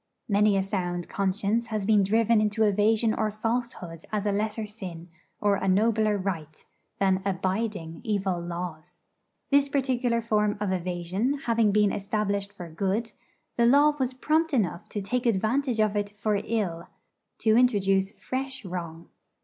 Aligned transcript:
Many 0.27 0.57
a 0.57 0.63
sound 0.63 1.07
conscience 1.07 1.67
has 1.67 1.85
been 1.85 2.01
driven 2.01 2.41
into 2.41 2.63
evasion 2.63 3.13
or 3.13 3.29
falsehood 3.29 4.03
as 4.11 4.25
a 4.25 4.31
lesser 4.31 4.65
sin, 4.65 5.09
or 5.39 5.57
a 5.57 5.67
nobler 5.67 6.17
right, 6.17 6.65
than 6.97 7.21
'abiding' 7.23 8.01
evil 8.03 8.39
laws. 8.41 9.03
This 9.51 9.69
particular 9.69 10.19
form 10.19 10.57
of 10.59 10.71
evasion 10.71 11.41
having 11.45 11.71
been 11.71 11.91
established 11.91 12.51
for 12.51 12.67
good, 12.67 13.11
the 13.57 13.67
Law 13.67 13.95
was 13.99 14.15
prompt 14.15 14.55
enough 14.55 14.89
to 14.89 15.03
take 15.03 15.27
advantage 15.27 15.79
of 15.79 15.95
it 15.95 16.09
for 16.09 16.41
ill, 16.45 16.87
to 17.37 17.55
introduce 17.55 18.09
fresh 18.09 18.65
wrong. 18.65 19.07